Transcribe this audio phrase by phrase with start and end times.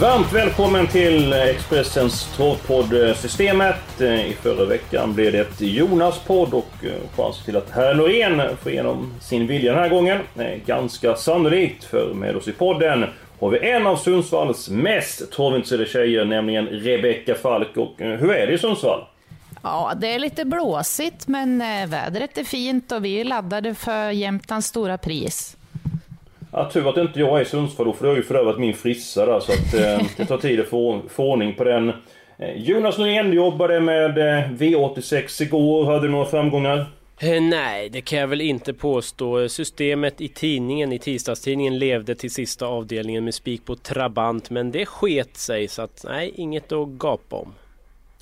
[0.00, 4.00] Varmt välkommen till Expressens trådpodd Systemet.
[4.00, 7.94] Eh, I förra veckan blev det Jonas podd och eh, chans alltså till att herr
[7.94, 10.18] Norén får igenom sin vilja den här gången.
[10.38, 13.04] Eh, ganska sannolikt, för med oss i podden
[13.40, 17.76] har vi en av Sundsvalls mest torvintresserade tjejer, nämligen Rebecka Falk.
[17.76, 19.04] Och hur är det i Sundsvall?
[19.62, 21.58] Ja, det är lite blåsigt, men
[21.88, 25.56] vädret är fint och vi är laddade för Jämtlands stora pris.
[26.56, 28.74] Ja, tur att inte jag är i Sundsvall då, för det har ju förövat min
[28.74, 31.92] frissa där, så att eh, det tar tid att få, få ordning på den.
[32.38, 35.84] Eh, Jonas Norén, du jobbade med eh, V86 igår.
[35.84, 36.86] Hade du några framgångar?
[37.20, 39.48] Eh, nej, det kan jag väl inte påstå.
[39.48, 44.86] Systemet i tidningen, i tisdagstidningen, levde till sista avdelningen med spik på Trabant, men det
[44.86, 47.54] sket sig, så att nej, inget att gapa om.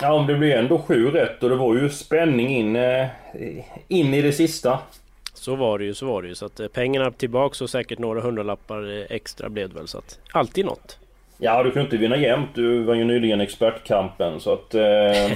[0.00, 2.76] Ja, men det blev ändå sju rätt och det var ju spänning in,
[3.88, 4.78] in i det sista.
[5.42, 6.34] Så var det ju, så var det ju.
[6.34, 9.88] Så att eh, pengarna tillbaks och säkert några hundralappar eh, extra blev det väl.
[9.88, 10.98] Så att alltid något.
[11.38, 12.48] Ja, du kan inte vinna jämt.
[12.54, 14.40] Du var ju nyligen expertkampen.
[14.40, 15.32] Så att eh,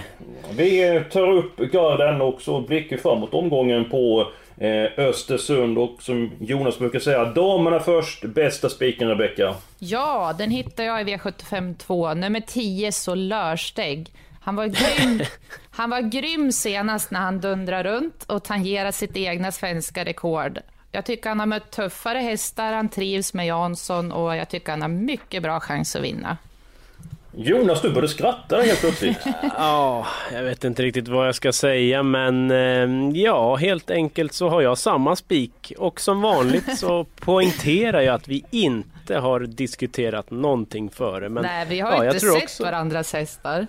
[0.56, 5.78] vi tar upp garden och så blickar framåt omgången på eh, Östersund.
[5.78, 8.24] Och som Jonas brukar säga, damerna först.
[8.24, 9.54] Bästa spiken Rebecka.
[9.78, 12.14] Ja, den hittar jag i V75 2.
[12.14, 14.12] Nummer 10, så Lörsteg.
[14.40, 15.20] Han var, grym,
[15.76, 20.58] han var grym senast när han dundrade runt och tangerade sitt egna svenska rekord.
[20.92, 24.82] Jag tycker han har mött tuffare hästar, han trivs med Jansson och jag tycker han
[24.82, 26.36] har mycket bra chans att vinna.
[27.34, 29.18] Jonas, du började skratta helt plötsligt.
[29.56, 34.48] ja, jag vet inte riktigt vad jag ska säga men eh, ja, helt enkelt så
[34.48, 40.30] har jag samma spik och som vanligt så poängterar jag att vi inte har diskuterat
[40.30, 41.28] någonting före.
[41.28, 42.62] Men, Nej, vi har ja, inte sett också...
[42.62, 43.66] varandras hästar.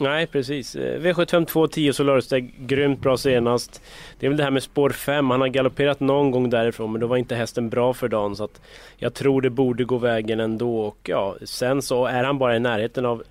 [0.00, 0.76] Nej precis.
[0.76, 3.82] V75 2 10 Solarsteg, grymt bra senast.
[4.18, 7.00] Det är väl det här med spår 5, han har galopperat någon gång därifrån men
[7.00, 8.60] då var inte hästen bra för dagen så att
[8.96, 12.60] jag tror det borde gå vägen ändå och ja, sen så är han bara i
[12.60, 13.22] närheten av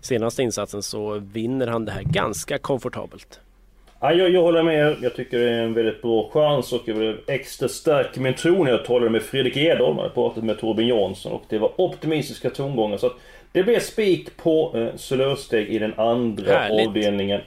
[0.00, 3.40] senaste insatsen så vinner han det här ganska komfortabelt.
[4.00, 6.96] Ja, jag, jag håller med Jag tycker det är en väldigt bra chans och jag
[6.96, 9.98] blev extra stark i min tro när jag talade med Fredrik Edholm.
[9.98, 12.96] Jag pratat med Torbjörn Jansson och det var optimistiska tongångar.
[12.96, 13.16] Så att
[13.52, 16.88] det blev spik på eh, Solörsteg i den andra härligt.
[16.88, 17.40] avdelningen.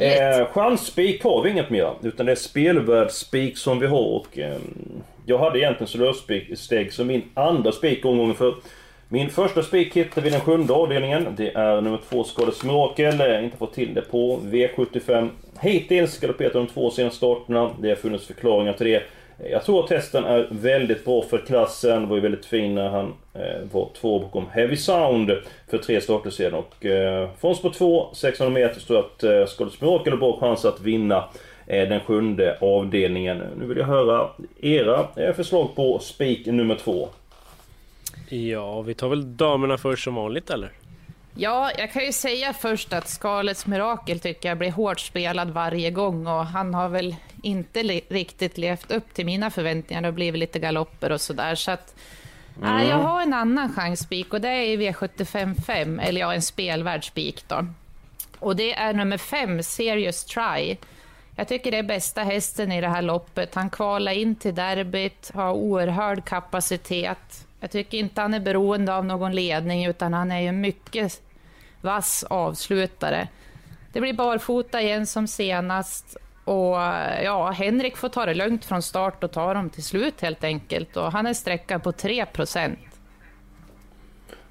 [0.00, 1.92] Eh, chansspik har vi inget mer.
[2.02, 4.06] Utan det är spelvärldsspik som vi har.
[4.06, 4.56] Och, eh,
[5.26, 8.54] jag hade egentligen Solörsteg som min andra spik omgången för
[9.08, 11.26] min första spik hittar vi i den sjunde avdelningen.
[11.36, 13.18] Det är nummer två Skades Mirakel.
[13.18, 15.28] Jag har inte fått till det på V75.
[15.60, 17.70] Hittills galopperat de två senaste starterna.
[17.80, 19.02] Det har funnits förklaringar till det.
[19.50, 22.00] Jag tror att testen är väldigt bra för klassen.
[22.00, 25.30] Det var ju väldigt fin när han eh, var två bakom Heavy Sound
[25.70, 26.54] för tre starter sedan.
[26.54, 30.64] Och eh, från spår 2, 600 meter, står att eh, Skådis Mirakel har bra chans
[30.64, 31.24] att vinna
[31.66, 33.42] eh, den sjunde avdelningen.
[33.58, 34.28] Nu vill jag höra
[34.60, 37.08] era eh, förslag på spik nummer två.
[38.28, 40.70] Ja, vi tar väl damerna först som vanligt eller?
[41.36, 45.90] Ja, jag kan ju säga först att Skalets Mirakel tycker jag blir hårt spelad varje
[45.90, 50.02] gång och han har väl inte riktigt levt upp till mina förväntningar.
[50.02, 51.54] Det har blivit lite galopper och sådär.
[51.54, 51.94] Så att,
[52.56, 52.76] mm.
[52.76, 57.04] äh, jag har en annan chansspik och det är i V75 eller ja, en spelvärd
[57.06, 57.66] spik då.
[58.38, 60.76] Och det är nummer 5, Serious Try.
[61.36, 63.54] Jag tycker det är bästa hästen i det här loppet.
[63.54, 67.46] Han kvalar in till derbyt, har oerhörd kapacitet.
[67.60, 71.22] Jag tycker inte han är beroende av någon ledning, utan han är ju mycket
[71.80, 73.28] vass avslutare.
[73.92, 76.76] Det blir barfota igen som senast och
[77.24, 80.96] ja, Henrik får ta det lugnt från start och ta dem till slut helt enkelt.
[80.96, 82.76] Och han är sträckad på 3%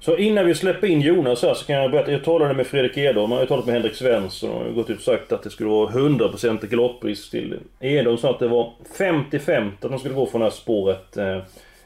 [0.00, 2.12] Så innan vi släpper in Jonas här så kan jag berätta.
[2.12, 5.04] Jag talade med Fredrik Edholm, jag har talat med Henrik Svensson och gått ut och
[5.04, 9.90] sagt att det skulle vara 100% galopprisk till Edholm sa att det var 50-50 att
[9.90, 11.36] de skulle gå från det här spåret eh,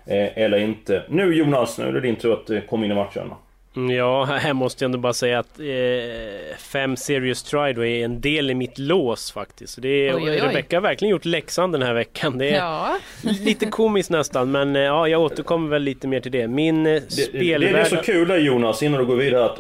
[0.07, 1.03] eh, eller inte.
[1.09, 3.31] Nu Jonas, nu är det din tur att eh, komma in i matchen.
[3.79, 8.05] Mm, Ja, här måste jag ändå bara säga att eh, fem Serious Try då är
[8.05, 9.75] en del i mitt lås faktiskt.
[9.75, 10.41] Så Det är, Oj, oj, oj.
[10.49, 12.39] Rebecca har verkligen gjort läxan den här veckan.
[12.39, 12.99] Det är Ja,
[13.41, 16.49] lite komiskt nästan, men eh, ja, jag återkommer väl lite mer till det.
[16.49, 17.61] Min eh, det, spelvärld...
[17.75, 19.59] det är så kul där Jonas, innan du går vidare, att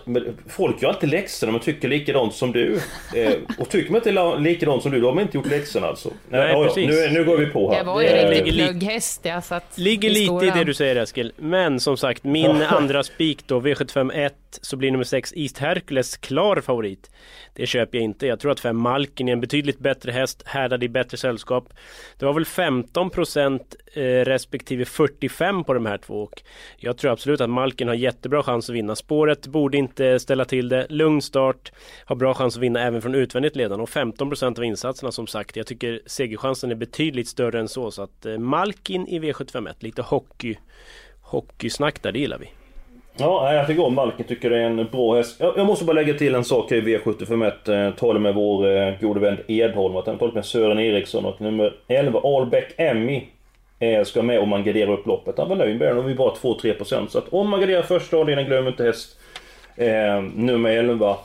[0.48, 2.80] folk gör alltid läxorna men tycker likadant som du.
[3.16, 6.10] Eh, och tycker man inte likadant som du, då har man inte gjort läxorna alltså.
[6.28, 6.88] Nej, ja, ja, precis.
[6.88, 7.78] nu, nu går vi på här.
[7.78, 10.96] jag var ju Eh, riktigt ligger- plugghäst jag satt Ligger lite i det du säger
[10.96, 11.32] Eskil.
[11.36, 13.58] Men som sagt, min andra spik då,
[14.12, 17.10] V751, så blir nummer 6 East Hercules klar favorit.
[17.54, 18.26] Det köper jag inte.
[18.26, 21.74] Jag tror att 5 Malkin är en betydligt bättre häst, härdad i bättre sällskap.
[22.18, 23.60] Det var väl 15%
[23.92, 26.22] eh, respektive 45 på de här två.
[26.22, 26.42] Och
[26.76, 28.96] jag tror absolut att Malkin har jättebra chans att vinna.
[28.96, 30.86] Spåret borde inte ställa till det.
[30.88, 31.72] Lugn start,
[32.04, 33.82] har bra chans att vinna även från utvändigt ledande.
[33.82, 35.56] Och 15% av insatserna som sagt.
[35.56, 37.90] Jag tycker segerchansen är betydligt större än så.
[37.90, 40.58] Så att eh, Malkin i V751, lite hockey,
[41.20, 42.50] hockeysnack där, det gillar vi.
[43.20, 45.36] Ja, jag tycker om Malkin, tycker det är en bra häst.
[45.40, 47.86] Jag, jag måste bara lägga till en sak i V751.
[47.86, 51.40] Eh, talar med vår eh, gode vän Edholm, att han talar med Sören Eriksson och
[51.40, 53.22] nummer 11 Albeck Emmy
[53.78, 55.38] eh, ska med om man garderar upp loppet.
[55.38, 58.16] Han var nöjd med den och vi bara 2-3% så att om man garderar första
[58.16, 59.18] avdelningen, glöm inte häst
[59.76, 61.16] eh, nummer 11.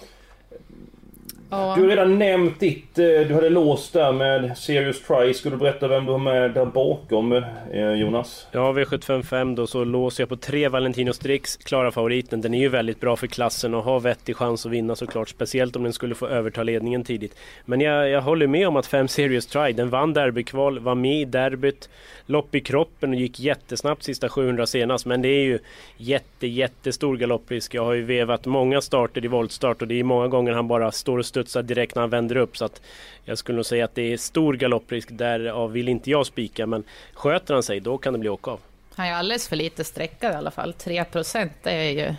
[1.50, 1.74] Ja.
[1.76, 5.34] Du har redan nämnt ditt, eh, du hade låst där med Serious Try.
[5.34, 7.32] Skulle du berätta vem du har med där bakom
[7.72, 8.48] eh, Jonas?
[8.52, 12.42] Ja, V755 då så låser jag på tre Valentino Strix, klara favoriten.
[12.42, 15.30] Den är ju väldigt bra för klassen och har vettig chans att vinna såklart.
[15.30, 17.36] Speciellt om den skulle få överta ledningen tidigt.
[17.66, 21.22] Men jag, jag håller med om att 5 Serious Try, den vann derbykval, var med
[21.22, 21.90] i derbyt,
[22.26, 25.06] lopp i kroppen och gick jättesnabbt sista 700 senast.
[25.06, 25.60] Men det är ju
[25.98, 27.74] jätte, jättestor galopprisk.
[27.74, 30.92] Jag har ju vevat många starter i voltstart och det är många gånger han bara
[30.92, 32.58] står och studsar direkt när han vänder upp.
[32.58, 32.82] Så att
[33.26, 35.10] jag skulle nog säga att det är stor galopprisk.
[35.12, 38.60] Därav vill inte jag spika, men sköter han sig då kan det bli åka av.
[38.96, 40.74] Han är alldeles för lite sträckad i alla fall.
[40.74, 42.14] 3 procent är ju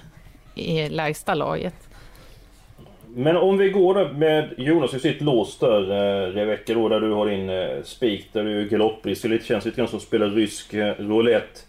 [0.63, 1.75] i lägsta laget.
[3.17, 7.01] Men om vi går där med Jonas i sitt lås där, eh, Rebecka då, där
[7.01, 9.23] du har din eh, spik, där du är galopprisk.
[9.23, 11.61] Det lite- känns lite grann som att spela rysk eh, roulette.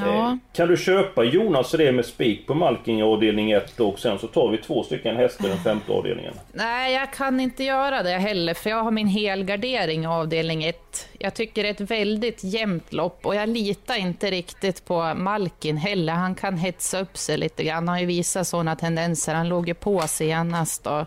[0.00, 0.30] Ja.
[0.30, 4.18] Eh, kan du köpa Jonas det med spik på Malking i avdelning 1 och sen
[4.18, 6.34] så tar vi två stycken hästar i den femte avdelningen?
[6.52, 11.08] Nej, jag kan inte göra det heller, för jag har min helgardering i avdelning 1.
[11.18, 15.76] Jag tycker det är ett väldigt jämnt lopp och jag litar inte riktigt på Malkin
[15.76, 16.12] heller.
[16.12, 17.74] Han kan hetsa upp sig lite grann.
[17.74, 19.34] Han har ju visat sådana tendenser.
[19.34, 21.06] Han låg ju på senast och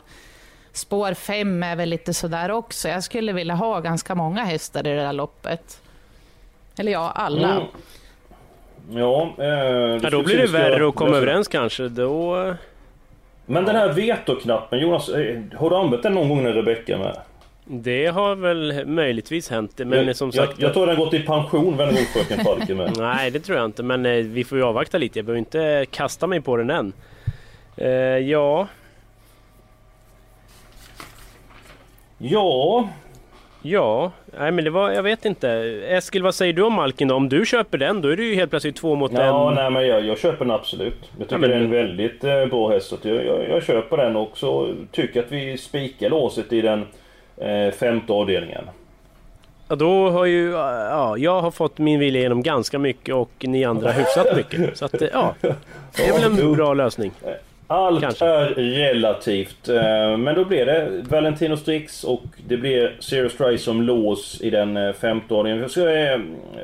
[0.74, 2.89] spår 5 är väl lite sådär också.
[2.89, 5.81] Jag skulle vilja ha ganska många hästar i det där loppet.
[6.78, 7.51] Eller ja, alla.
[7.51, 7.68] Mm.
[8.89, 9.48] Ja, eh,
[10.04, 11.88] Ja, då blir det värre att komma överens kanske.
[11.88, 12.54] Då...
[13.45, 17.18] Men den här vetoknappen Jonas, eh, har du använt den någon gång när Rebecka med?
[17.66, 19.72] Det har väl möjligtvis hänt.
[19.78, 20.54] Men jag, som sagt...
[20.57, 22.94] jag, jag tror den gått i pension, vän god fröken Falken med.
[22.98, 23.84] Nej, det tror jag inte.
[23.84, 25.19] Men eh, vi får ju avvakta lite.
[25.19, 26.94] Jag behöver inte kasta mig på den än.
[27.78, 28.68] Eh, ja,
[32.18, 32.89] Ja,
[33.72, 34.12] ja.
[34.40, 34.92] Nej, men det var...
[34.92, 35.50] Jag vet inte.
[35.90, 37.16] Eskil, vad säger du om Malkin då?
[37.16, 39.56] Om du köper den, då är det ju helt plötsligt två mot Ja, en.
[39.56, 40.94] nej men jag, jag köper den absolut.
[41.19, 42.94] Jag tycker Ja, men- det är en väldigt eh, bra häst.
[43.02, 44.74] Jag, jag, jag köper den också.
[44.92, 46.86] Tycker att vi spikar låset i den
[47.38, 48.64] eh, femte avdelningen.
[49.70, 50.50] Ja, då har ju...
[50.52, 54.78] Ja, jag har fått min vilja igenom ganska mycket och ni andra hyfsat mycket.
[54.78, 55.36] Så att, eh, ja.
[55.42, 57.12] Det är väl en bra lösning.
[57.68, 58.25] Allt Kanske.
[58.25, 59.69] är relativt.
[59.69, 64.50] eh, Men då blir det Valentino Strix och det blir Serious Try som lås i
[64.50, 65.69] den eh, femte avdelningen.
[65.69, 66.19] Så, eh,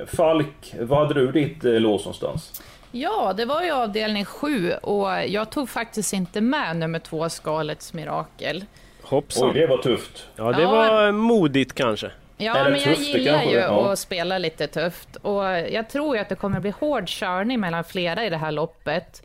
[0.07, 2.61] Falk, var hade du ditt lås någonstans?
[2.91, 7.93] Ja, det var ju avdelning 7 och jag tog faktiskt inte med nummer två, Skalets
[7.93, 8.65] Mirakel.
[9.01, 9.47] Hoppsan.
[9.49, 10.27] Oj, det var tufft.
[10.35, 10.71] Ja, det Ja.
[10.71, 12.11] var modigt kanske.
[12.37, 13.91] Ja, det men jag gillar ju ja.
[13.91, 15.15] att spela lite tufft.
[15.15, 18.51] Och jag tror ju att det kommer bli hård körning mellan flera i det här
[18.51, 19.23] loppet.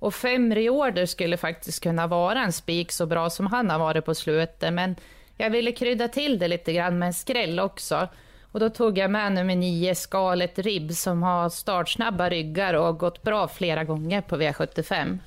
[0.00, 4.04] Och fem reorder skulle faktiskt kunna vara en spik så bra som han har varit
[4.04, 4.72] på slutet.
[4.74, 4.96] Men
[5.36, 8.08] jag ville krydda till det lite grann med en skräll också.
[8.52, 13.22] Och då tog jag med nummer nio, Skalet Ribb, som har startsnabba ryggar och gått
[13.22, 15.18] bra flera gånger på V75.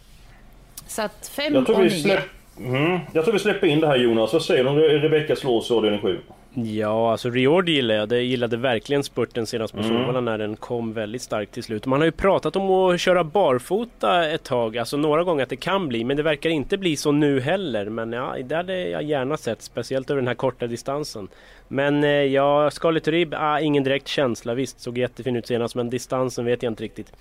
[0.87, 2.01] Så att fem Jag tror, och vi nio.
[2.01, 2.23] släpp...
[2.59, 4.33] mm, jag tror vi släpper in det här Jonas.
[4.33, 6.19] Vad säger du om Re- Rebeckas lås i avdelning 7?
[6.55, 8.09] Ja, alltså Riord gillar jag.
[8.09, 9.89] Det gillade verkligen spurten senast på Mm.
[9.91, 11.85] Solvalla när den kom väldigt starkt till slut.
[11.85, 15.55] Man har ju pratat om att köra barfota ett tag, alltså några gånger att det
[15.55, 17.89] kan bli, men det verkar inte bli så nu heller.
[17.89, 21.27] Men ja, det hade jag gärna sett, speciellt över den här korta distansen.
[21.67, 24.53] Men eh, ja, Scarlet Rib, ah, ingen direkt känsla.
[24.53, 27.11] Visst, såg jättefin ut senast, men distansen vet jag inte riktigt.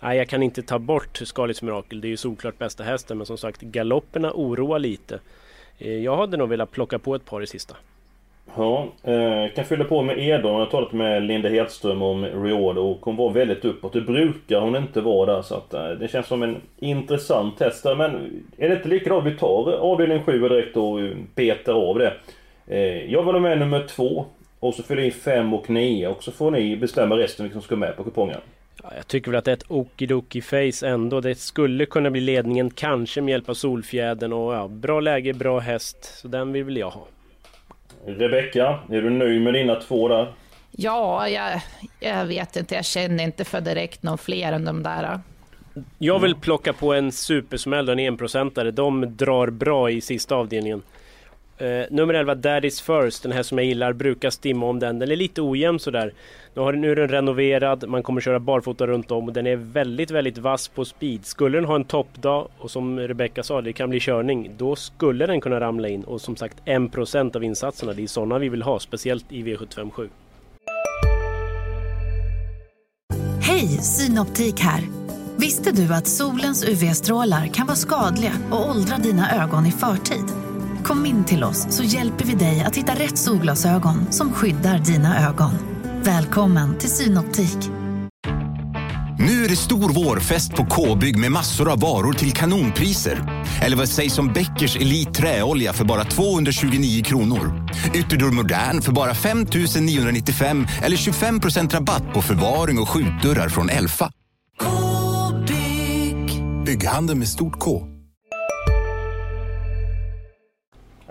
[0.00, 2.00] Nej, jag kan inte ta bort Scarlets Mirakel.
[2.00, 5.18] Det är ju såklart bästa hästen, men som sagt galopperna oroar lite.
[5.78, 7.76] Eh, Jag hade nog velat plocka på ett par i sista.
[8.56, 10.52] Ja, jag kan fylla på med Edon.
[10.52, 13.92] Jag har talat med Linda Hedström om Reord och hon var väldigt uppåt.
[13.92, 17.82] Det brukar hon inte vara där så att eh, det känns som en intressant test
[17.82, 17.94] där.
[17.94, 19.26] Men är det inte likadant?
[19.26, 22.12] Vi tar avdelning 7 direkt och eh, betar av det.
[23.08, 24.24] Jag vill ha med nummer 2
[24.60, 27.62] och så fyller in 5 och 9 och så får ni bestämma resten vilka som
[27.62, 28.40] ska med på kupongen.
[28.82, 31.20] Ja, jag tycker väl att det är ett okidoki face ändå.
[31.20, 35.58] Det skulle kunna bli ledningen, kanske med hjälp av Solfjädern och ja, bra läge, bra
[35.58, 36.04] häst.
[36.04, 37.06] Så den vill väl jag ha.
[38.06, 40.32] Rebecka, är du nöjd med dina två där?
[40.70, 41.60] Ja, jag,
[42.00, 42.74] jag vet inte.
[42.74, 45.20] Jag känner inte för direkt någon fler än de där.
[45.98, 48.70] Jag vill plocka på en supersmäll, en enprocentare.
[48.70, 50.82] De drar bra i sista avdelningen.
[51.60, 54.98] Eh, nummer 11, Daddy's First, den här som jag gillar, brukar stimma om den.
[54.98, 56.12] Den är lite ojämn sådär.
[56.54, 59.56] Nu, har, nu är den renoverad, man kommer köra barfota runt om och den är
[59.56, 61.26] väldigt, väldigt vass på speed.
[61.26, 65.26] Skulle den ha en toppdag och som Rebecca sa, det kan bli körning, då skulle
[65.26, 66.04] den kunna ramla in.
[66.04, 70.08] Och som sagt, 1% av insatserna, det är sådana vi vill ha, speciellt i V757.
[73.42, 74.82] Hej, Synoptik här!
[75.36, 80.39] Visste du att solens UV-strålar kan vara skadliga och åldra dina ögon i förtid?
[80.90, 85.28] Kom in till oss så hjälper vi dig att hitta rätt solglasögon som skyddar dina
[85.28, 85.50] ögon.
[86.02, 87.56] Välkommen till Synoptik.
[89.18, 93.44] Nu är det stor vårfest på K-bygg med massor av varor till kanonpriser.
[93.62, 97.68] Eller vad sägs om Bäckers Elite Träolja för bara 229 kronor?
[97.94, 99.46] Ytterdörr Modern för bara 5
[99.80, 104.12] 995 eller 25% rabatt på förvaring och skjutdörrar från Elfa.
[104.60, 106.42] K-bygg.
[106.64, 107.99] Bygghandeln med stort K.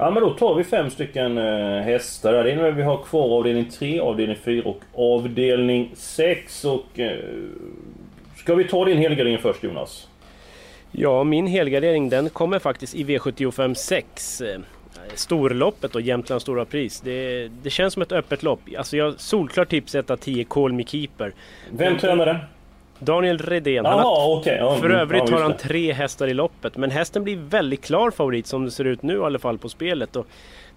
[0.01, 2.43] Ja men då tar vi fem stycken eh, hästar där.
[2.43, 6.65] Det innebär vi har kvar avdelning 3, avdelning 4 och avdelning 6.
[6.65, 7.19] Och, eh,
[8.35, 10.07] ska vi ta din helgardering först Jonas?
[10.91, 14.41] Ja, min helgardering den kommer faktiskt i V75 6.
[14.41, 14.59] Eh,
[15.13, 17.01] storloppet och Jämtlands stora pris.
[17.01, 18.59] Det, det känns som ett öppet lopp.
[18.77, 21.33] Alltså jag solklart tips 1 10 Call Me Keeper.
[21.71, 22.37] Vem tränar den?
[22.99, 23.85] Daniel Redén.
[23.85, 24.57] Jaha, har, okay.
[24.57, 26.77] ja, för övrigt ja, har han tre hästar i loppet.
[26.77, 29.69] Men hästen blir väldigt klar favorit som det ser ut nu i alla fall på
[29.69, 30.15] spelet.
[30.15, 30.27] Och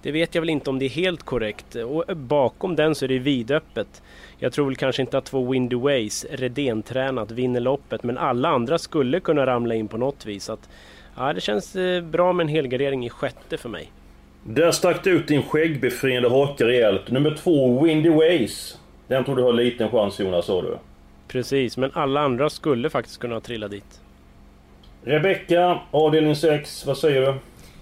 [0.02, 1.74] det vet jag väl inte om det är helt korrekt.
[1.74, 4.02] Och bakom den så är det vidöppet.
[4.38, 8.02] Jag tror väl kanske inte att två Windy Ways, Redén-tränat, vinner loppet.
[8.02, 10.44] Men alla andra skulle kunna ramla in på något vis.
[10.44, 10.68] Så att,
[11.16, 13.92] ja, det känns eh, bra med en helgardering i sjätte för mig.
[14.44, 17.10] Där stack du ut din skäggbefriande haka rejält.
[17.10, 18.78] Nummer två, Windy Ways.
[19.06, 20.78] Den tror du har liten chans Jonas, sa du?
[21.32, 24.00] Precis, men alla andra skulle faktiskt kunna trilla dit.
[25.04, 27.34] Rebecka, avdelning 6, vad säger du?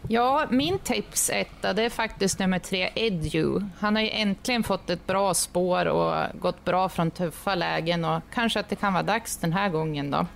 [0.09, 3.61] Ja, min tips etta, det är faktiskt nummer tre, Edu.
[3.79, 8.23] Han har ju äntligen fått ett bra spår och gått bra från tuffa lägen och
[8.35, 10.27] kanske att det kan vara dags den här gången då.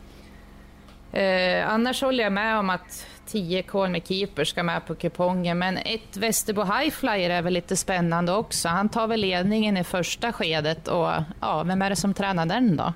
[1.14, 5.59] Eh, annars håller jag med om att 10 Call med Keeper ska med på kupongen,
[5.59, 8.68] men ett Västerbo Highflyer är väl lite spännande också.
[8.68, 11.09] Han tar väl ledningen i första skedet och
[11.40, 12.92] ja, vem är det som tränar den då?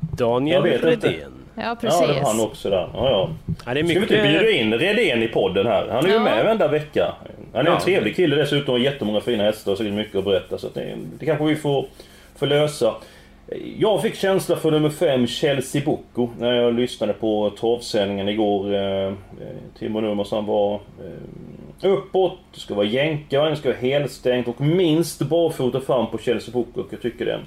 [0.00, 1.32] Daniel Redén.
[1.54, 2.00] Ja, precis.
[2.00, 2.90] Ja, det var han också där.
[2.94, 3.30] Ja, ja.
[3.66, 4.04] Ja, det är mycket...
[4.04, 5.88] Ska vi inte bjuda in Redén i podden här?
[5.88, 6.20] Han är ju Ja.
[6.20, 7.14] med varenda vecka.
[7.54, 10.58] Han är en trevlig kille dessutom och jättemånga fina hästar och säkert mycket att berätta.
[10.58, 11.86] Så det, det kanske vi får,
[12.36, 12.94] får lösa.
[13.78, 18.74] Jag fick känsla för nummer 5, Chelsea Bocco, när jag lyssnade på torvsändningen igår.
[18.74, 19.12] Eh, eh
[19.78, 20.74] Timo Nurmosson var
[21.82, 26.18] eh, uppåt, det ska vara jänkare, det ska vara helstängt och minst barfota fram på
[26.18, 26.84] Chelsea Bocco.
[26.90, 27.46] Jag tycker det är en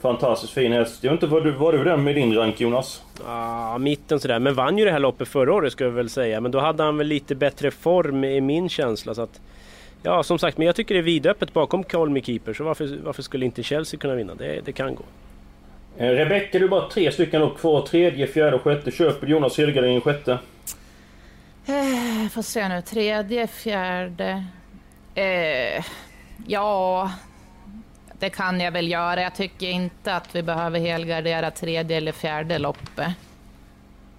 [0.00, 1.04] fantastiskt fin häst.
[1.04, 3.02] Jag vet inte, var du, var du den med din rank Jonas?
[3.26, 6.40] Ah, mitten sådär, men vann ju det här loppet förra året ska jag väl säga.
[6.40, 9.14] Men då hade han väl lite bättre form i min känsla.
[9.14, 9.40] Så att,
[10.02, 12.52] ja, som sagt, men jag tycker det är vidöppet bakom Call Me Keeper.
[12.52, 14.34] Så varför, varför skulle inte Chelsea kunna vinna?
[14.34, 15.02] Det, det kan gå.
[15.98, 17.82] Eh, Rebecka, du är bara tre stycken upp kvar.
[17.82, 18.90] Tredje, fjärde och sjätte.
[18.90, 20.38] Köper Jonas Helgardin i sjätte?
[21.66, 24.44] Eh, får se nu, tredje, fjärde...
[25.14, 25.84] Eh,
[26.46, 27.10] ja,
[28.18, 29.22] det kan jag väl göra.
[29.22, 33.08] Jag tycker inte att vi behöver helgardera tredje eller fjärde loppet.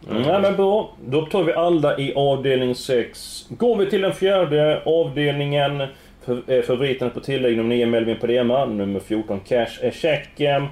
[0.10, 0.24] Mm.
[0.24, 0.94] Ja, men bra.
[1.06, 3.46] Då tar vi alla i avdelning 6.
[3.50, 5.82] Går vi till den fjärde avdelningen.
[6.48, 8.66] Eh, favoriten på tillägg nummer 9 Melvin Padema.
[8.66, 10.40] Nummer 14 Cash är check.
[10.40, 10.66] Eh,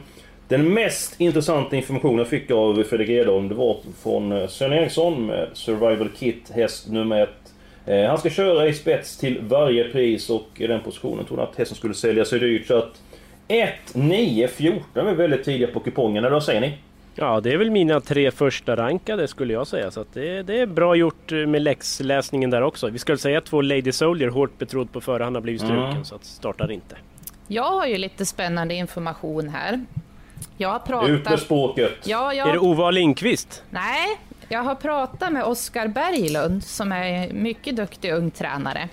[0.48, 5.26] Den mest intressanta informationen jag fick av Fredrik Edholm det var från eh, Sven Eriksson
[5.26, 7.30] med Survival Kit, häst nummer 1.
[7.86, 11.52] Eh, Han ska köra i spets till varje pris och i den positionen trodde han
[11.52, 12.68] att hästen skulle sälja sig dyrt.
[12.68, 13.02] Så att
[13.48, 16.78] 1, 9, 14 är väldigt tidiga på kupongen, eller vad säger ni?
[17.16, 19.92] Ja, det är väl mina tre första rankade skulle jag säga.
[19.92, 22.90] Så att det, det är bra gjort eh, med läxläsningen där också.
[22.90, 25.92] Vi skulle säga att två Lady Soldier, hårt betrodd på förhand, har blivit struken.
[25.92, 26.06] Mm.
[26.06, 26.98] Så att startar inte.
[27.48, 29.86] Jag har ju lite spännande information här.
[30.58, 31.10] Jag har pratat...
[31.10, 31.94] Ut med språket!
[32.04, 32.64] Ja, Är det jag...
[32.64, 33.64] Ova Lindqvist?
[33.70, 38.90] Nej, jag har pratat med Oskar Berglund som är mycket duktig ung tränare.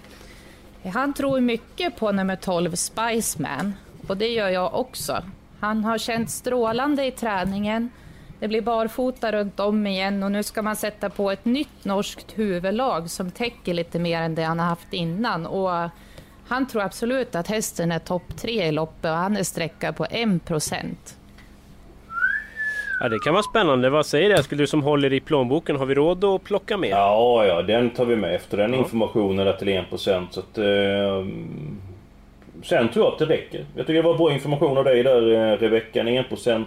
[0.93, 3.75] Han tror mycket på nummer 12 Spiceman
[4.09, 5.23] och det gör jag också.
[5.61, 7.91] Han har känt strålande i träningen.
[8.39, 12.39] Det blir barfota runt om igen och nu ska man sätta på ett nytt norskt
[12.39, 15.47] huvudlag som täcker lite mer än det han har haft innan.
[15.47, 15.91] Och
[16.49, 20.05] han tror absolut att hästen är topp tre i loppet och han är sträckad på
[20.05, 21.17] 1 procent.
[23.01, 23.91] Ja, det kan vara spännande.
[23.91, 24.43] Vad säger det?
[24.43, 26.91] Skulle du som håller i plånboken, har vi råd att plocka med?
[26.91, 28.79] Ja, ja, den tar vi med efter den ja.
[28.79, 30.27] informationen där till 1%.
[30.31, 31.27] Så att, eh,
[32.63, 33.65] sen tror jag att det räcker.
[33.77, 36.01] Jag tycker det var bra information av dig där eh, Rebecka.
[36.01, 36.65] En 1%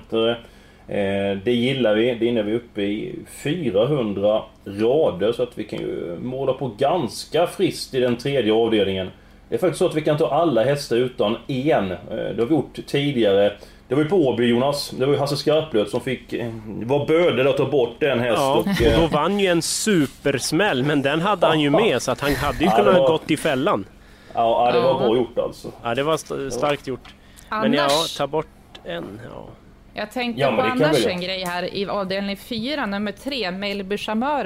[0.87, 2.15] eh, Det gillar vi.
[2.15, 7.47] Det innebär vi uppe i 400 rader så att vi kan ju måla på ganska
[7.47, 9.09] friskt i den tredje avdelningen.
[9.49, 11.91] Det är faktiskt så att vi kan ta alla hästar utan en.
[11.91, 13.53] Eh, det har vi gjort tidigare.
[13.87, 14.89] Det var ju på Åby Jonas.
[14.89, 18.37] Det var ju Hasse Skarplöt som fick eh, vara bödel att ta bort den häst.
[18.37, 22.11] Ja, och, och då vann ju en supersmäll, men den hade han ju med så
[22.11, 23.07] att han hade ju kunnat var...
[23.07, 23.85] gått i fällan.
[24.33, 25.71] Ja, det var bra gjort alltså.
[25.83, 27.13] Ja, det var starkt gjort.
[27.49, 28.47] Men ja, ta bort
[28.83, 29.19] en.
[29.31, 29.47] Ja.
[29.93, 33.97] Jag tänkte ja, på annars en grej här i avdelning 4, nummer 3, Melby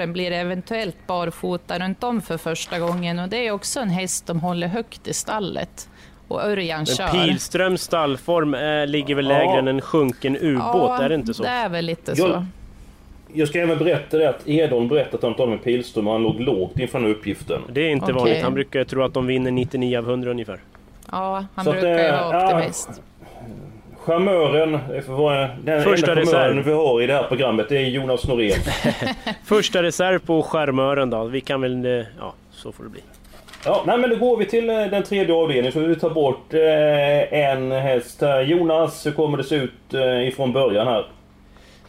[0.08, 4.40] blir eventuellt barfota runt om för första gången och det är också en häst de
[4.40, 5.90] håller högt i stallet.
[6.32, 7.08] Och Örjan kör.
[7.08, 9.58] Pilströms stallform är, ligger väl lägre ja.
[9.58, 11.44] än en sjunken ubåt, ja, är det inte så?
[11.44, 12.28] det är väl lite så.
[12.28, 12.46] Jag,
[13.34, 16.24] jag ska även berätta det att Edholm berättat att han talade med Pilström och han
[16.24, 17.62] låg lågt inför den uppgiften.
[17.70, 18.16] Det är inte okay.
[18.16, 20.60] vanligt, han brukar tro att de vinner 99 av 100 ungefär.
[21.12, 22.90] Ja, han så brukar ju vara optimist.
[22.96, 23.04] Ja,
[24.06, 24.80] Charmören,
[25.64, 28.60] den Första enda charmören vi har i det här programmet, det är Jonas Norén.
[29.44, 31.24] Första reserv på charmören då.
[31.24, 31.86] Vi kan väl...
[31.86, 33.02] Eh, ja, så får det bli.
[33.66, 36.54] Ja, nej men då går vi till eh, den tredje avdelningen så vi tar bort
[36.54, 38.42] eh, en häst här.
[38.42, 41.06] Jonas, hur kommer det se ut eh, ifrån början här?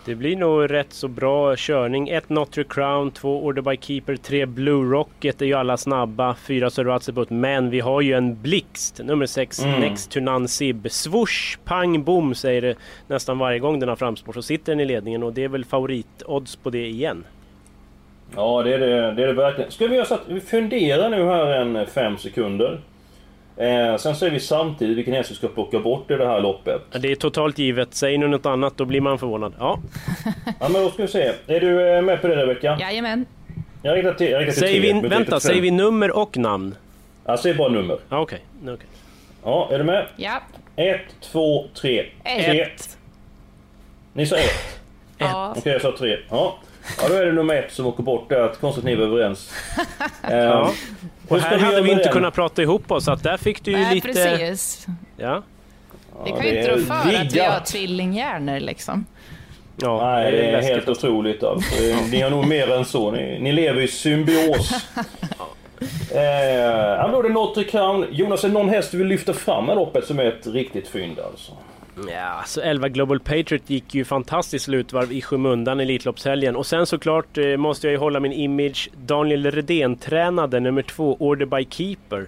[0.04, 2.08] Det blir nog rätt så bra körning.
[2.08, 6.70] 1 Notre Crown, 2 Order by Keeper, 3 Blue Rocket är ju alla snabba, 4
[6.70, 7.30] Suratsebut.
[7.30, 9.80] Men vi har ju en blixt, nummer 6, mm.
[9.80, 10.86] Next to None Sib.
[10.90, 12.74] Swoosh, pang, boom säger det
[13.06, 14.32] nästan varje gång den har framspår.
[14.32, 17.24] Så sitter den i ledningen och det är väl favoritodds på det igen.
[18.36, 19.70] Ja, det är det, det, är det verkligen.
[19.70, 22.80] Ska vi göra så att vi funderar nu här en fem sekunder.
[23.56, 26.82] Eh, sen säger vi samtidigt vilken häst vi ska plocka bort i det här loppet.
[26.92, 27.94] Det är totalt givet.
[27.94, 29.54] Säg nu något annat, då blir man förvånad.
[29.58, 29.78] Ja.
[30.60, 31.32] ja men då ska vi se.
[31.46, 32.76] Är du eh, med på det Rebecka?
[32.80, 33.26] Jajamän.
[33.82, 36.74] Jag riktar till, jag riktar till säger vi, Vänta, säger vi nummer och namn?
[37.24, 37.98] Ja, säg bara nummer.
[38.08, 38.44] Ja, okej.
[38.62, 38.74] Okay.
[38.74, 38.86] okay.
[39.44, 40.06] Ja, är du med?
[40.16, 40.40] Ja.
[40.76, 42.07] Ett, två, tre.
[42.24, 42.98] Ett.
[44.12, 44.80] Ni sa ett?
[45.18, 45.48] Ja.
[45.50, 46.18] Okej, okay, jag sa tre.
[46.30, 46.59] Ja.
[47.03, 48.49] Ja, då är det nummer ett som åker bort där.
[48.61, 49.55] Konstigt att ni var överens.
[50.23, 50.31] ja.
[50.31, 50.75] Ehm,
[51.29, 52.12] och här hade vi inte den?
[52.12, 54.09] kunnat prata ihop oss, så att där fick du ju Nej, lite...
[54.09, 54.87] precis.
[55.16, 55.42] Ja.
[56.25, 59.07] Det kan ju inte rå för att vi har tvillinghjärnor liksom.
[59.77, 61.75] Ja, Nej, det är, det är helt otroligt alltså.
[62.11, 63.11] Ni har nog mer än så.
[63.11, 64.73] Ni, ni lever i symbios.
[66.11, 68.07] eh, då är det Notre Crown.
[68.11, 70.88] Jonas, är det någon häst du vill lyfta fram i loppet som är ett riktigt
[70.88, 71.53] fynd alltså?
[71.96, 76.57] Ja, så alltså 11 Global Patriot gick ju fantastiskt slutvarv i skymundan i Elitloppshelgen.
[76.57, 78.90] Och sen såklart eh, måste jag ju hålla min image.
[79.07, 82.26] Daniel Redén tränade nummer två, Order by Keeper.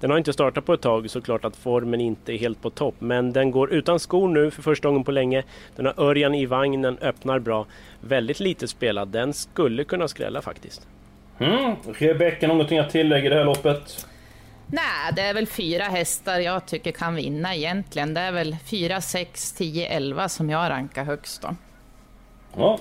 [0.00, 2.94] Den har inte startat på ett tag såklart att formen inte är helt på topp.
[2.98, 5.42] Men den går utan skor nu för första gången på länge.
[5.76, 7.66] Den har Örjan i vagnen, öppnar bra.
[8.00, 9.08] Väldigt lite spelad.
[9.08, 10.88] Den skulle kunna skrälla faktiskt.
[11.38, 11.74] Mm.
[11.98, 14.06] Rebecka, någonting att tillägga i det här loppet?
[14.74, 18.14] Nej, det är väl fyra hästar jag tycker kan vinna egentligen.
[18.14, 21.54] Det är väl 4, 6, 10, 11 som jag rankar högst då.
[22.56, 22.78] Ja,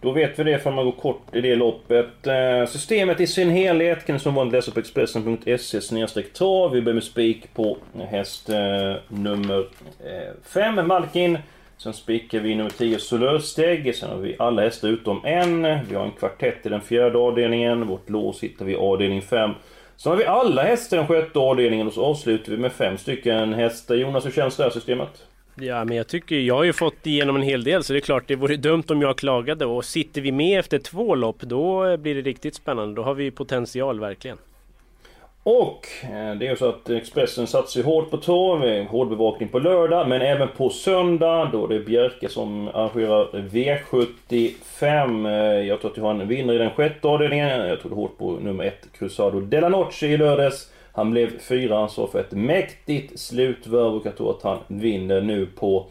[0.00, 2.26] då vet vi det för man går kort i det loppet.
[2.26, 6.70] Eh, systemet i sin helhet kan ni som vanligt läsa på Expressen.se trav.
[6.70, 7.76] Vi börjar med spik på
[8.10, 9.58] häst eh, nummer
[10.04, 11.38] eh, 5, Malkin.
[11.76, 13.96] Sen spikar vi nummer 10 Solörsteg.
[13.96, 15.62] Sen har vi alla hästar utom en.
[15.62, 17.86] Vi har en kvartett i den fjärde avdelningen.
[17.86, 19.50] Vårt lås hittar vi i avdelning 5.
[19.96, 22.98] Så har vi alla hästar i den sjätte avdelningen och så avslutar vi med fem
[22.98, 23.94] stycken hästar.
[23.94, 25.26] Jonas, hur känns det här systemet?
[25.56, 28.00] Ja, men jag tycker, jag har ju fått igenom en hel del så det är
[28.00, 31.96] klart det vore dumt om jag klagade och sitter vi med efter två lopp då
[31.96, 32.94] blir det riktigt spännande.
[32.94, 34.38] Då har vi potential verkligen.
[35.44, 39.58] Och eh, det är ju så att Expressen satsar hårt på torv, hård bevakning på
[39.58, 45.28] lördag men även på söndag då det är Bjerke som arrangerar V75.
[45.28, 47.68] Eh, jag tror att vi har en vinnare i den sjätte avdelningen.
[47.68, 50.72] Jag trodde hårt på nummer ett Cruzado Delanoche i lördags.
[50.92, 55.20] Han blev fyra, han står för ett mäktigt slutvärv och jag tror att han vinner
[55.20, 55.86] nu på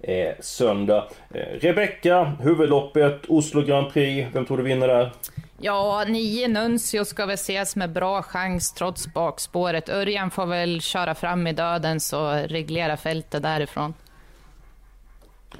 [0.00, 1.04] eh, söndag.
[1.34, 4.28] Eh, Rebecka, huvudloppet, Oslo Grand Prix.
[4.34, 5.10] Vem tror du vinner där?
[5.66, 9.88] Ja, nio Nuncio ska väl ses med bra chans trots bakspåret.
[9.88, 13.94] Örjan får väl köra fram i döden så reglera fältet därifrån.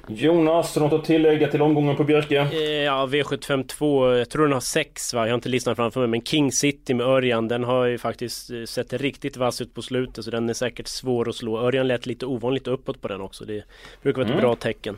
[0.07, 2.39] Jonas, något att tillägga till omgången på Björke?
[2.51, 5.21] Eh, Ja, V75 2, jag tror den har sex va?
[5.21, 8.49] Jag har inte listan framför mig, men King City med Örjan, den har ju faktiskt
[8.51, 11.59] eh, sett riktigt vass ut på slutet, så den är säkert svår att slå.
[11.59, 13.63] Örjan lät lite ovanligt uppåt på den också, det
[14.01, 14.41] brukar vara ett Mm.
[14.43, 14.97] bra tecken.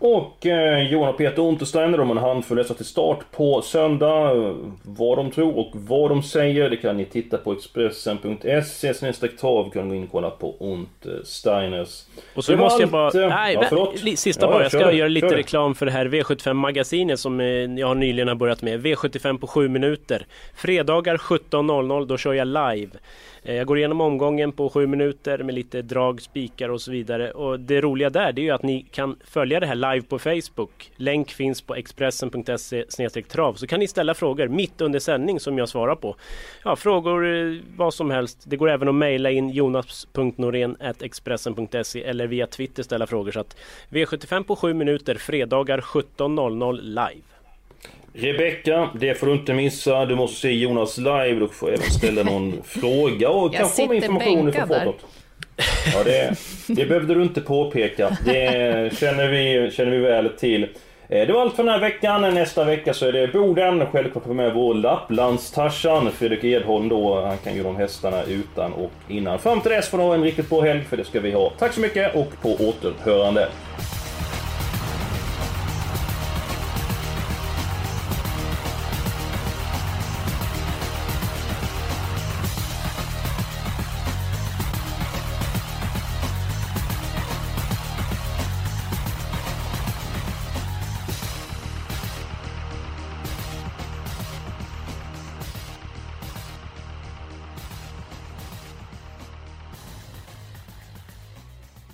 [0.00, 4.32] Och eh, Johan och Peter Untersteiner, de har en handfull hästar till start på söndag.
[4.82, 9.70] Vad de tror och vad de säger, det kan ni titta på Expressen.se snedstreck trav.
[9.70, 12.02] kan gå in och kolla på Untersteiners.
[12.34, 13.22] Och så måste jag bara...
[13.22, 14.18] eh, Nej, ja, förlåt.
[14.18, 14.62] sista Ja, bara.
[14.62, 17.96] Jag kör ska det, göra lite kör reklam för det här V75-magasinet som eh, jag
[17.96, 18.86] nyligen har börjat med.
[18.86, 20.26] V75 på 7 minuter.
[20.56, 22.90] Fredagar 17.00, då kör jag live.
[23.48, 27.30] Eh, jag går igenom omgången på sju minuter med lite drag, spikar och så vidare.
[27.30, 30.18] Och det roliga där, det är ju att ni kan följa det här live på
[30.18, 30.92] Facebook.
[30.96, 33.54] Länk finns på expressen.se trav.
[33.54, 36.16] Så kan ni ställa frågor mitt under sändning som jag svarar på.
[36.64, 38.42] Ja, frågor, eh, vad som helst.
[38.44, 43.30] Det går även att mejla in jonas.norén.expressen.se eller via Twitter ställa frågor.
[43.30, 43.56] Så att
[43.90, 47.37] V75 på sju minuter, fredagar 17.00 live.
[48.20, 50.04] Rebecka, det får du inte missa.
[50.06, 51.34] Du måste se Jonas live.
[51.34, 54.84] Du får även ställa någon fråga och Jag kanske få sitter information ifrån där.
[54.84, 55.04] Fortnite.
[55.94, 56.34] Ja, det,
[56.66, 58.16] det behövde du inte påpeka.
[58.24, 60.62] Det känner vi, känner vi väl till.
[61.08, 62.34] Eh, Det var allt för den här veckan.
[62.34, 63.86] Nästa vecka så är det Boden.
[63.92, 66.10] Självklart får vi med vår Lapplandstarsan.
[66.12, 67.20] Fredrik Edholm då.
[67.20, 69.38] Han kan ju de hästarna utan och innan.
[69.38, 71.50] Fram till dess får ni ha en riktigt bra helg, för det ska vi ha.
[71.58, 73.48] Tack så mycket och på återhörande.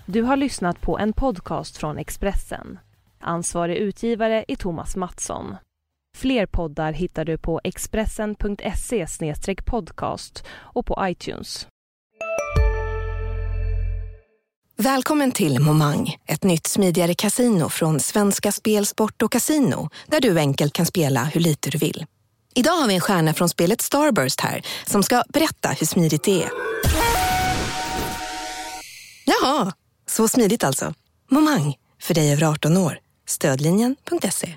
[0.06, 2.78] Du har lyssnat på en podcast från Expressen.
[3.20, 5.56] Ansvarig utgivare är Thomas Mattsson.
[6.16, 9.06] Fler poddar hittar du på expressen.se
[9.66, 11.66] podcast och på iTunes.
[14.76, 20.38] Välkommen till Momang, ett nytt smidigare kasino från Svenska Spel, Sport och Casino där du
[20.38, 22.06] enkelt kan spela hur lite du vill.
[22.54, 26.42] Idag har vi en stjärna från spelet Starburst här som ska berätta hur smidigt det
[26.42, 26.50] är.
[29.26, 29.72] Jaha,
[30.16, 30.94] så smidigt alltså.
[31.31, 32.98] Momang, för dig över 18 år.
[33.27, 34.48] Stödlinjen.se.